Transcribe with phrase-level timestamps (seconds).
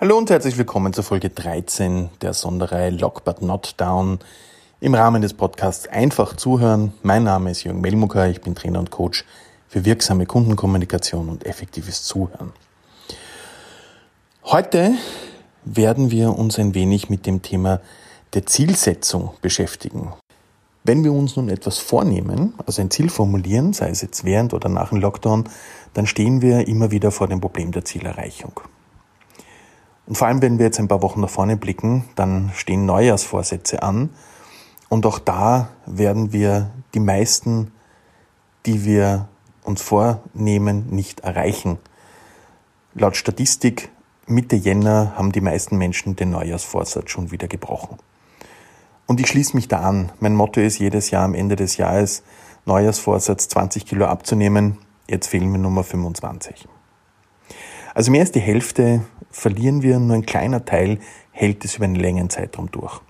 [0.00, 4.20] Hallo und herzlich willkommen zur Folge 13 der Sonderreihe Lock But Not Down
[4.78, 6.92] im Rahmen des Podcasts Einfach zuhören.
[7.02, 9.24] Mein Name ist Jürgen Melmucker, ich bin Trainer und Coach
[9.66, 12.52] für wirksame Kundenkommunikation und effektives Zuhören.
[14.44, 14.92] Heute
[15.64, 17.80] werden wir uns ein wenig mit dem Thema
[18.34, 20.12] der Zielsetzung beschäftigen.
[20.84, 24.68] Wenn wir uns nun etwas vornehmen, also ein Ziel formulieren, sei es jetzt während oder
[24.68, 25.48] nach dem Lockdown,
[25.94, 28.60] dann stehen wir immer wieder vor dem Problem der Zielerreichung.
[30.08, 33.82] Und vor allem, wenn wir jetzt ein paar Wochen nach vorne blicken, dann stehen Neujahrsvorsätze
[33.82, 34.08] an.
[34.88, 37.72] Und auch da werden wir die meisten,
[38.64, 39.28] die wir
[39.64, 41.76] uns vornehmen, nicht erreichen.
[42.94, 43.90] Laut Statistik
[44.26, 47.98] Mitte Jänner haben die meisten Menschen den Neujahrsvorsatz schon wieder gebrochen.
[49.06, 50.10] Und ich schließe mich da an.
[50.20, 52.22] Mein Motto ist jedes Jahr am Ende des Jahres
[52.64, 54.78] Neujahrsvorsatz 20 Kilo abzunehmen.
[55.06, 56.66] Jetzt fehlen mir Nummer 25.
[57.98, 61.00] Also mehr als die Hälfte verlieren wir, nur ein kleiner Teil
[61.32, 63.00] hält es über einen längeren Zeitraum durch.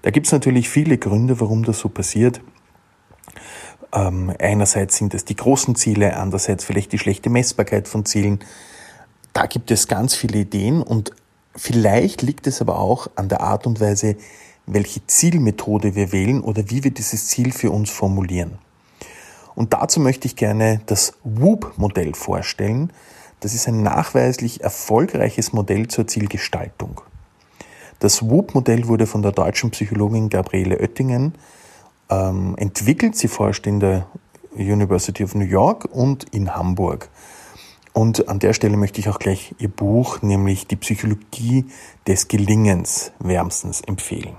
[0.00, 2.40] Da gibt es natürlich viele Gründe, warum das so passiert.
[3.92, 8.38] Ähm, einerseits sind es die großen Ziele, andererseits vielleicht die schlechte Messbarkeit von Zielen.
[9.34, 11.10] Da gibt es ganz viele Ideen und
[11.54, 14.16] vielleicht liegt es aber auch an der Art und Weise,
[14.64, 18.56] welche Zielmethode wir wählen oder wie wir dieses Ziel für uns formulieren.
[19.54, 22.90] Und dazu möchte ich gerne das WOOP-Modell vorstellen,
[23.40, 27.00] das ist ein nachweislich erfolgreiches Modell zur Zielgestaltung.
[27.98, 31.34] Das WOOP-Modell wurde von der deutschen Psychologin Gabriele Oettingen
[32.08, 33.16] ähm, entwickelt.
[33.16, 34.06] Sie forscht in der
[34.54, 37.10] University of New York und in Hamburg.
[37.92, 41.66] Und an der Stelle möchte ich auch gleich ihr Buch, nämlich Die Psychologie
[42.06, 44.36] des Gelingens, wärmstens empfehlen.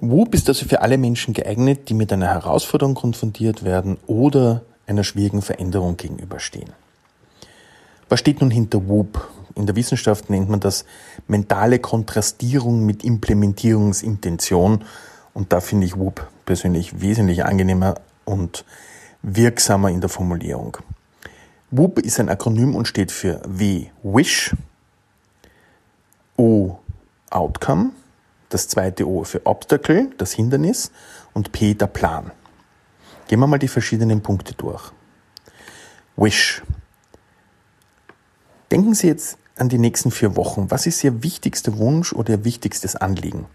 [0.00, 5.04] WOOP ist also für alle Menschen geeignet, die mit einer Herausforderung konfrontiert werden oder einer
[5.04, 6.72] schwierigen Veränderung gegenüberstehen.
[8.08, 9.28] Was steht nun hinter WOOP?
[9.56, 10.84] In der Wissenschaft nennt man das
[11.26, 14.84] mentale Kontrastierung mit Implementierungsintention.
[15.34, 18.64] Und da finde ich WOOP persönlich wesentlich angenehmer und
[19.22, 20.76] wirksamer in der Formulierung.
[21.72, 24.54] WOOP ist ein Akronym und steht für W Wish,
[26.36, 26.76] O
[27.30, 27.90] Outcome,
[28.50, 30.92] das zweite O für Obstacle, das Hindernis
[31.32, 32.30] und P der Plan.
[33.26, 34.92] Gehen wir mal die verschiedenen Punkte durch.
[36.16, 36.62] Wish
[38.76, 40.70] Denken Sie jetzt an die nächsten vier Wochen.
[40.70, 43.46] Was ist Ihr wichtigster Wunsch oder Ihr wichtigstes Anliegen?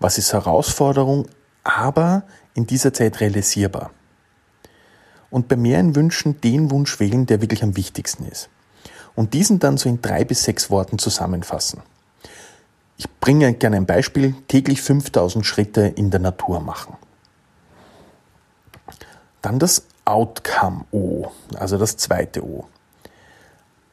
[0.00, 1.28] Was ist Herausforderung,
[1.64, 3.90] aber in dieser Zeit realisierbar?
[5.30, 8.50] Und bei mehreren Wünschen den Wunsch wählen, der wirklich am wichtigsten ist.
[9.14, 11.80] Und diesen dann so in drei bis sechs Worten zusammenfassen.
[12.98, 14.34] Ich bringe gerne ein Beispiel.
[14.46, 16.98] Täglich 5000 Schritte in der Natur machen.
[19.40, 22.66] Dann das Outcome O, also das zweite O.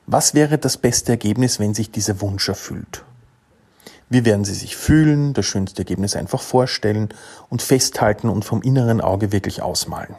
[0.09, 3.03] Was wäre das beste Ergebnis, wenn sich dieser Wunsch erfüllt?
[4.07, 7.09] Wie werden Sie sich fühlen, das schönste Ergebnis einfach vorstellen
[7.49, 10.15] und festhalten und vom inneren Auge wirklich ausmalen?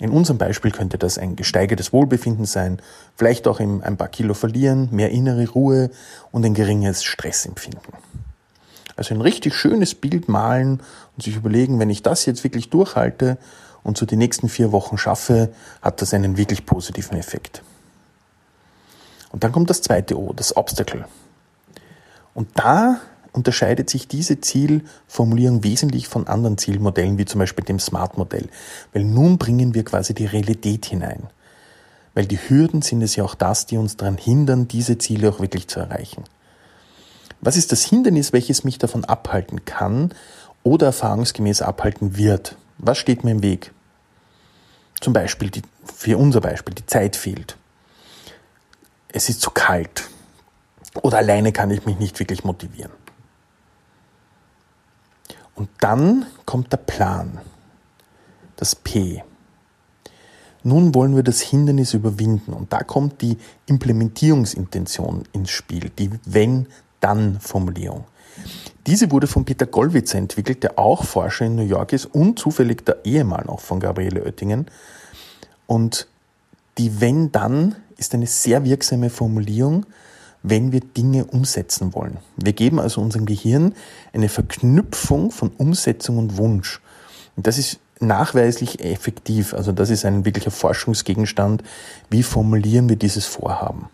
[0.00, 2.82] In unserem Beispiel könnte das ein gesteigertes Wohlbefinden sein,
[3.14, 5.90] vielleicht auch ein paar Kilo verlieren, mehr innere Ruhe
[6.32, 7.94] und ein geringes Stressempfinden.
[8.96, 10.80] Also ein richtig schönes Bild malen
[11.16, 13.38] und sich überlegen, wenn ich das jetzt wirklich durchhalte
[13.84, 17.62] und so die nächsten vier Wochen schaffe, hat das einen wirklich positiven Effekt.
[19.34, 21.06] Und dann kommt das zweite O, das Obstacle.
[22.34, 23.00] Und da
[23.32, 28.48] unterscheidet sich diese Zielformulierung wesentlich von anderen Zielmodellen, wie zum Beispiel dem Smart-Modell.
[28.92, 31.24] Weil nun bringen wir quasi die Realität hinein.
[32.14, 35.40] Weil die Hürden sind es ja auch das, die uns daran hindern, diese Ziele auch
[35.40, 36.22] wirklich zu erreichen.
[37.40, 40.14] Was ist das Hindernis, welches mich davon abhalten kann
[40.62, 42.56] oder erfahrungsgemäß abhalten wird?
[42.78, 43.72] Was steht mir im Weg?
[45.00, 45.62] Zum Beispiel, die,
[45.92, 47.56] für unser Beispiel, die Zeit fehlt
[49.14, 50.10] es ist zu kalt
[51.02, 52.90] oder alleine kann ich mich nicht wirklich motivieren.
[55.54, 57.40] Und dann kommt der Plan,
[58.56, 59.22] das P.
[60.64, 68.04] Nun wollen wir das Hindernis überwinden und da kommt die Implementierungsintention ins Spiel, die Wenn-Dann-Formulierung.
[68.88, 72.84] Diese wurde von Peter Gollwitzer entwickelt, der auch Forscher in New York ist und zufällig
[72.84, 74.66] der Ehemann auch von Gabriele Oettingen.
[75.66, 76.08] Und
[76.78, 79.86] die Wenn-Dann ist eine sehr wirksame Formulierung,
[80.42, 82.18] wenn wir Dinge umsetzen wollen.
[82.36, 83.74] Wir geben also unserem Gehirn
[84.12, 86.80] eine Verknüpfung von Umsetzung und Wunsch.
[87.36, 89.54] Und das ist nachweislich effektiv.
[89.54, 91.62] Also das ist ein wirklicher Forschungsgegenstand.
[92.10, 93.88] Wie formulieren wir dieses Vorhaben?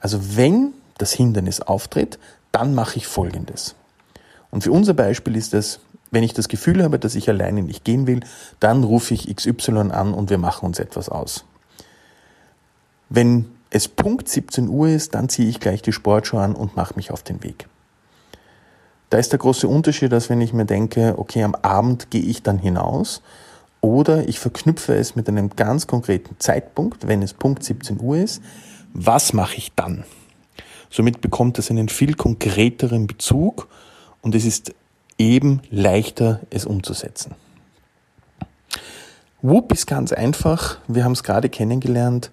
[0.00, 2.18] Also wenn das Hindernis auftritt,
[2.52, 3.76] dann mache ich Folgendes.
[4.50, 5.80] Und für unser Beispiel ist es,
[6.10, 8.20] wenn ich das Gefühl habe, dass ich alleine nicht gehen will,
[8.58, 11.44] dann rufe ich XY an und wir machen uns etwas aus.
[13.10, 16.94] Wenn es Punkt 17 Uhr ist, dann ziehe ich gleich die Sportschuhe an und mache
[16.94, 17.66] mich auf den Weg.
[19.10, 22.44] Da ist der große Unterschied, dass wenn ich mir denke, okay, am Abend gehe ich
[22.44, 23.20] dann hinaus
[23.80, 28.40] oder ich verknüpfe es mit einem ganz konkreten Zeitpunkt, wenn es Punkt 17 Uhr ist,
[28.94, 30.04] was mache ich dann?
[30.88, 33.68] Somit bekommt es einen viel konkreteren Bezug
[34.22, 34.72] und es ist
[35.18, 37.34] eben leichter, es umzusetzen.
[39.42, 40.78] Whoop ist ganz einfach.
[40.86, 42.30] Wir haben es gerade kennengelernt.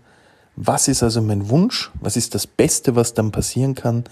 [0.59, 1.91] Was ist also mein Wunsch?
[2.01, 4.05] Was ist das Beste, was dann passieren kann?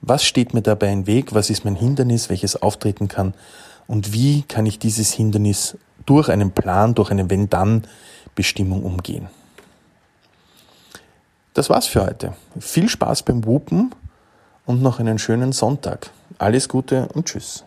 [0.00, 1.32] Was steht mir dabei im Weg?
[1.32, 3.34] Was ist mein Hindernis, welches auftreten kann?
[3.86, 9.28] Und wie kann ich dieses Hindernis durch einen Plan, durch eine Wenn-Dann-Bestimmung umgehen?
[11.54, 12.34] Das war's für heute.
[12.58, 13.94] Viel Spaß beim Wupen
[14.66, 16.10] und noch einen schönen Sonntag.
[16.38, 17.64] Alles Gute und Tschüss.